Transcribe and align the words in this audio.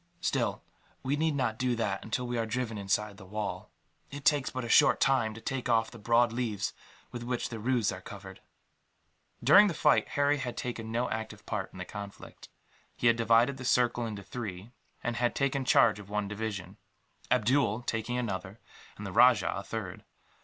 Still, 0.19 0.63
we 1.03 1.15
need 1.15 1.35
not 1.35 1.59
do 1.59 1.75
that 1.75 2.03
until 2.03 2.25
we 2.25 2.35
are 2.35 2.47
driven 2.47 2.75
inside 2.75 3.17
the 3.17 3.23
wall. 3.27 3.69
It 4.09 4.25
takes 4.25 4.49
but 4.49 4.63
a 4.63 4.67
short 4.67 4.99
time 4.99 5.35
to 5.35 5.41
take 5.41 5.69
off 5.69 5.91
the 5.91 5.99
broad 5.99 6.33
leaves 6.33 6.73
with 7.11 7.21
which 7.21 7.49
the 7.49 7.59
roofs 7.59 7.91
are 7.91 8.01
covered." 8.01 8.41
During 9.43 9.67
the 9.67 9.75
fight, 9.75 10.07
Harry 10.07 10.37
had 10.39 10.57
taken 10.57 10.91
no 10.91 11.07
active 11.11 11.45
part 11.45 11.71
in 11.71 11.77
the 11.77 11.85
conflict. 11.85 12.49
He 12.95 13.05
had 13.05 13.15
divided 13.15 13.57
the 13.57 13.63
circle 13.63 14.07
into 14.07 14.23
three, 14.23 14.71
and 15.03 15.17
had 15.17 15.35
taken 15.35 15.65
charge 15.65 15.99
of 15.99 16.09
one 16.09 16.27
division, 16.27 16.77
Abdool 17.29 17.83
taking 17.83 18.17
another, 18.17 18.59
and 18.97 19.05
the 19.05 19.11
rajah 19.11 19.53
a 19.55 19.61
third. 19.61 20.03